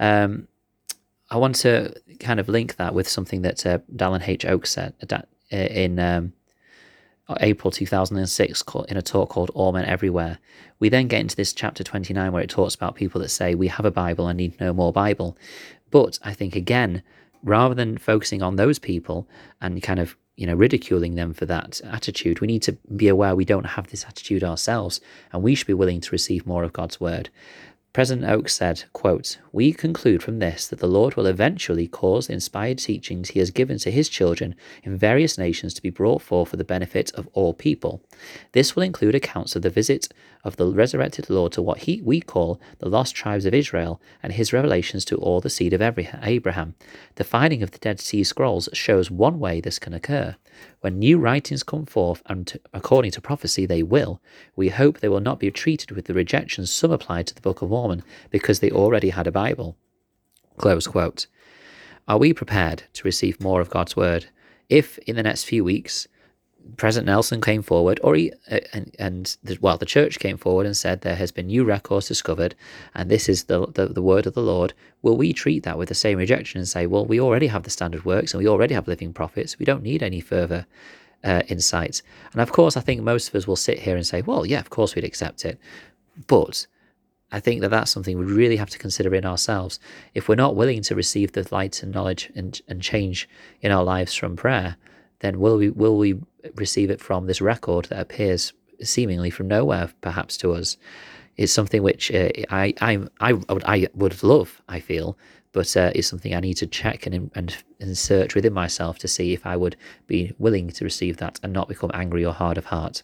Um, 0.00 0.48
I 1.30 1.36
want 1.36 1.54
to 1.56 1.94
kind 2.18 2.40
of 2.40 2.48
link 2.48 2.74
that 2.74 2.92
with 2.92 3.08
something 3.08 3.42
that 3.42 3.64
uh, 3.64 3.78
Dallin 3.94 4.26
H. 4.26 4.44
Oaks 4.44 4.72
said 4.72 4.94
uh, 5.12 5.22
in 5.56 6.00
um, 6.00 6.32
April 7.38 7.70
2006 7.70 8.64
in 8.88 8.96
a 8.96 9.02
talk 9.02 9.28
called 9.30 9.50
All 9.54 9.70
Men 9.70 9.84
Everywhere. 9.84 10.38
We 10.80 10.88
then 10.88 11.06
get 11.06 11.20
into 11.20 11.36
this 11.36 11.52
chapter 11.52 11.84
29 11.84 12.32
where 12.32 12.42
it 12.42 12.50
talks 12.50 12.74
about 12.74 12.96
people 12.96 13.20
that 13.20 13.28
say, 13.28 13.54
We 13.54 13.68
have 13.68 13.86
a 13.86 13.92
Bible, 13.92 14.26
I 14.26 14.32
need 14.32 14.58
no 14.60 14.72
more 14.72 14.92
Bible. 14.92 15.38
But 15.92 16.18
I 16.24 16.34
think, 16.34 16.56
again, 16.56 17.04
rather 17.42 17.74
than 17.74 17.98
focusing 17.98 18.42
on 18.42 18.56
those 18.56 18.78
people 18.78 19.28
and 19.60 19.82
kind 19.82 20.00
of 20.00 20.16
you 20.38 20.46
know, 20.46 20.54
ridiculing 20.54 21.16
them 21.16 21.34
for 21.34 21.46
that 21.46 21.80
attitude. 21.82 22.40
We 22.40 22.46
need 22.46 22.62
to 22.62 22.72
be 22.94 23.08
aware 23.08 23.34
we 23.34 23.44
don't 23.44 23.66
have 23.66 23.88
this 23.88 24.04
attitude 24.04 24.44
ourselves, 24.44 25.00
and 25.32 25.42
we 25.42 25.56
should 25.56 25.66
be 25.66 25.74
willing 25.74 26.00
to 26.00 26.12
receive 26.12 26.46
more 26.46 26.62
of 26.62 26.72
God's 26.72 27.00
word. 27.00 27.28
President 27.98 28.30
Oaks 28.30 28.54
said, 28.54 28.84
quote, 28.92 29.38
We 29.50 29.72
conclude 29.72 30.22
from 30.22 30.38
this 30.38 30.68
that 30.68 30.78
the 30.78 30.86
Lord 30.86 31.16
will 31.16 31.26
eventually 31.26 31.88
cause 31.88 32.28
the 32.28 32.34
inspired 32.34 32.78
teachings 32.78 33.30
he 33.30 33.40
has 33.40 33.50
given 33.50 33.76
to 33.78 33.90
his 33.90 34.08
children 34.08 34.54
in 34.84 34.96
various 34.96 35.36
nations 35.36 35.74
to 35.74 35.82
be 35.82 35.90
brought 35.90 36.22
forth 36.22 36.50
for 36.50 36.56
the 36.56 36.62
benefit 36.62 37.10
of 37.14 37.28
all 37.32 37.52
people. 37.52 38.00
This 38.52 38.76
will 38.76 38.84
include 38.84 39.16
accounts 39.16 39.56
of 39.56 39.62
the 39.62 39.68
visit 39.68 40.06
of 40.44 40.54
the 40.54 40.68
resurrected 40.68 41.28
Lord 41.28 41.50
to 41.54 41.60
what 41.60 41.78
he, 41.78 42.00
we 42.00 42.20
call 42.20 42.60
the 42.78 42.88
lost 42.88 43.16
tribes 43.16 43.44
of 43.46 43.52
Israel 43.52 44.00
and 44.22 44.32
his 44.32 44.52
revelations 44.52 45.04
to 45.06 45.16
all 45.16 45.40
the 45.40 45.50
seed 45.50 45.72
of 45.72 45.82
Abraham. 45.82 46.76
The 47.16 47.24
finding 47.24 47.64
of 47.64 47.72
the 47.72 47.78
Dead 47.78 47.98
Sea 47.98 48.22
Scrolls 48.22 48.68
shows 48.72 49.10
one 49.10 49.40
way 49.40 49.60
this 49.60 49.80
can 49.80 49.92
occur. 49.92 50.36
When 50.80 50.98
new 50.98 51.18
writings 51.18 51.64
come 51.64 51.86
forth, 51.86 52.22
and 52.26 52.56
according 52.72 53.10
to 53.12 53.20
prophecy 53.20 53.66
they 53.66 53.82
will, 53.82 54.20
we 54.54 54.68
hope 54.68 55.00
they 55.00 55.08
will 55.08 55.20
not 55.20 55.40
be 55.40 55.50
treated 55.50 55.90
with 55.90 56.04
the 56.04 56.14
rejection 56.14 56.66
some 56.66 56.92
applied 56.92 57.26
to 57.26 57.34
the 57.34 57.40
Book 57.40 57.62
of 57.62 57.70
Mormon 57.70 58.04
because 58.30 58.60
they 58.60 58.70
already 58.70 59.10
had 59.10 59.26
a 59.26 59.32
Bible. 59.32 59.76
Close 60.56 60.86
quote. 60.86 61.26
Are 62.06 62.18
we 62.18 62.32
prepared 62.32 62.84
to 62.94 63.04
receive 63.04 63.40
more 63.40 63.60
of 63.60 63.70
God's 63.70 63.96
Word? 63.96 64.26
If 64.68 64.98
in 64.98 65.16
the 65.16 65.22
next 65.22 65.44
few 65.44 65.64
weeks 65.64 66.06
President 66.76 67.06
Nelson 67.06 67.40
came 67.40 67.62
forward, 67.62 67.98
or 68.02 68.14
he, 68.14 68.32
uh, 68.50 68.60
and, 68.72 68.94
and 68.98 69.36
the, 69.42 69.58
well, 69.60 69.78
the 69.78 69.86
church 69.86 70.18
came 70.18 70.36
forward 70.36 70.66
and 70.66 70.76
said 70.76 71.00
there 71.00 71.16
has 71.16 71.32
been 71.32 71.46
new 71.46 71.64
records 71.64 72.08
discovered, 72.08 72.54
and 72.94 73.10
this 73.10 73.28
is 73.28 73.44
the, 73.44 73.66
the, 73.66 73.86
the 73.86 74.02
word 74.02 74.26
of 74.26 74.34
the 74.34 74.42
Lord. 74.42 74.74
Will 75.02 75.16
we 75.16 75.32
treat 75.32 75.62
that 75.64 75.78
with 75.78 75.88
the 75.88 75.94
same 75.94 76.18
rejection 76.18 76.58
and 76.58 76.68
say, 76.68 76.86
well, 76.86 77.04
we 77.04 77.20
already 77.20 77.46
have 77.48 77.62
the 77.62 77.70
standard 77.70 78.04
works 78.04 78.32
and 78.32 78.42
we 78.42 78.48
already 78.48 78.74
have 78.74 78.86
living 78.86 79.12
prophets. 79.12 79.58
We 79.58 79.64
don't 79.64 79.82
need 79.82 80.02
any 80.02 80.20
further 80.20 80.66
uh, 81.24 81.42
insights. 81.48 82.02
And 82.32 82.40
of 82.40 82.52
course, 82.52 82.76
I 82.76 82.80
think 82.80 83.02
most 83.02 83.28
of 83.28 83.34
us 83.34 83.46
will 83.46 83.56
sit 83.56 83.80
here 83.80 83.96
and 83.96 84.06
say, 84.06 84.22
well, 84.22 84.46
yeah, 84.46 84.60
of 84.60 84.70
course 84.70 84.94
we'd 84.94 85.04
accept 85.04 85.44
it. 85.44 85.58
But 86.26 86.66
I 87.30 87.40
think 87.40 87.60
that 87.60 87.70
that's 87.70 87.90
something 87.90 88.18
we 88.18 88.24
really 88.24 88.56
have 88.56 88.70
to 88.70 88.78
consider 88.78 89.14
in 89.14 89.26
ourselves. 89.26 89.78
If 90.14 90.28
we're 90.28 90.34
not 90.34 90.56
willing 90.56 90.82
to 90.82 90.94
receive 90.94 91.32
the 91.32 91.46
light 91.50 91.82
and 91.82 91.92
knowledge 91.92 92.30
and, 92.34 92.60
and 92.68 92.80
change 92.80 93.28
in 93.60 93.70
our 93.70 93.84
lives 93.84 94.14
from 94.14 94.36
prayer, 94.36 94.76
then 95.20 95.40
will 95.40 95.56
we 95.56 95.70
will 95.70 95.96
we 95.96 96.20
receive 96.54 96.90
it 96.90 97.00
from 97.00 97.26
this 97.26 97.40
record 97.40 97.86
that 97.86 98.00
appears 98.00 98.52
seemingly 98.82 99.30
from 99.30 99.48
nowhere, 99.48 99.90
perhaps 100.00 100.36
to 100.38 100.52
us? 100.52 100.76
It's 101.36 101.52
something 101.52 101.82
which 101.82 102.10
uh, 102.12 102.30
I, 102.50 102.74
I 102.80 102.98
I 103.20 103.32
would 103.32 103.64
I 103.64 103.88
would 103.94 104.22
love. 104.22 104.60
I 104.68 104.80
feel, 104.80 105.16
but 105.52 105.76
uh, 105.76 105.92
it's 105.94 106.08
something 106.08 106.34
I 106.34 106.40
need 106.40 106.54
to 106.54 106.66
check 106.66 107.06
and, 107.06 107.30
and 107.34 107.56
and 107.80 107.96
search 107.96 108.34
within 108.34 108.52
myself 108.52 108.98
to 108.98 109.08
see 109.08 109.32
if 109.32 109.46
I 109.46 109.56
would 109.56 109.76
be 110.06 110.32
willing 110.38 110.68
to 110.70 110.84
receive 110.84 111.18
that 111.18 111.38
and 111.42 111.52
not 111.52 111.68
become 111.68 111.92
angry 111.94 112.24
or 112.24 112.32
hard 112.32 112.58
of 112.58 112.66
heart. 112.66 113.02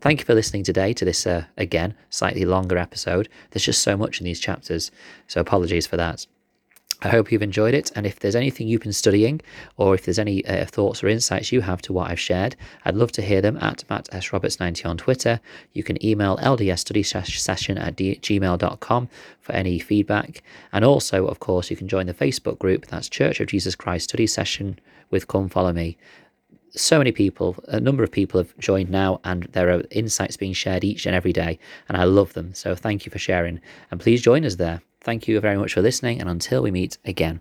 Thank 0.00 0.20
you 0.20 0.26
for 0.26 0.34
listening 0.34 0.62
today 0.62 0.92
to 0.92 1.04
this 1.04 1.26
uh, 1.26 1.44
again 1.56 1.94
slightly 2.10 2.44
longer 2.44 2.76
episode. 2.78 3.28
There's 3.50 3.64
just 3.64 3.82
so 3.82 3.96
much 3.96 4.20
in 4.20 4.24
these 4.24 4.40
chapters, 4.40 4.90
so 5.26 5.40
apologies 5.40 5.86
for 5.86 5.96
that. 5.96 6.26
I 7.02 7.08
hope 7.08 7.32
you've 7.32 7.42
enjoyed 7.42 7.74
it, 7.74 7.90
and 7.96 8.06
if 8.06 8.20
there's 8.20 8.36
anything 8.36 8.68
you've 8.68 8.82
been 8.82 8.92
studying, 8.92 9.40
or 9.76 9.94
if 9.94 10.04
there's 10.04 10.18
any 10.18 10.44
uh, 10.44 10.66
thoughts 10.66 11.02
or 11.02 11.08
insights 11.08 11.50
you 11.50 11.62
have 11.62 11.80
to 11.82 11.92
what 11.92 12.10
I've 12.10 12.20
shared, 12.20 12.56
I'd 12.84 12.94
love 12.94 13.12
to 13.12 13.22
hear 13.22 13.40
them 13.40 13.56
at 13.58 13.84
Matt 13.88 14.08
S. 14.12 14.32
Roberts 14.32 14.60
90 14.60 14.84
on 14.84 14.98
Twitter. 14.98 15.40
You 15.72 15.82
can 15.82 16.04
email 16.04 16.36
ldsstudysession 16.38 17.80
at 17.80 17.96
gmail.com 17.96 19.08
for 19.40 19.52
any 19.52 19.78
feedback. 19.78 20.42
And 20.72 20.84
also, 20.84 21.26
of 21.26 21.40
course, 21.40 21.70
you 21.70 21.76
can 21.76 21.88
join 21.88 22.06
the 22.06 22.14
Facebook 22.14 22.58
group, 22.58 22.86
that's 22.86 23.08
Church 23.08 23.40
of 23.40 23.48
Jesus 23.48 23.74
Christ 23.74 24.10
Study 24.10 24.26
Session 24.26 24.78
with 25.10 25.26
Come 25.26 25.48
Follow 25.48 25.72
Me 25.72 25.96
so 26.76 26.98
many 26.98 27.12
people, 27.12 27.56
a 27.68 27.80
number 27.80 28.02
of 28.04 28.12
people 28.12 28.40
have 28.40 28.56
joined 28.58 28.90
now, 28.90 29.20
and 29.24 29.44
there 29.52 29.70
are 29.70 29.82
insights 29.90 30.36
being 30.36 30.52
shared 30.52 30.84
each 30.84 31.06
and 31.06 31.14
every 31.14 31.32
day, 31.32 31.58
and 31.88 31.96
I 31.96 32.04
love 32.04 32.32
them. 32.34 32.54
So 32.54 32.74
thank 32.74 33.04
you 33.04 33.10
for 33.10 33.18
sharing, 33.18 33.60
and 33.90 34.00
please 34.00 34.22
join 34.22 34.44
us 34.44 34.56
there. 34.56 34.80
Thank 35.00 35.28
you 35.28 35.40
very 35.40 35.56
much 35.56 35.74
for 35.74 35.82
listening, 35.82 36.20
and 36.20 36.28
until 36.28 36.62
we 36.62 36.70
meet 36.70 36.98
again. 37.04 37.40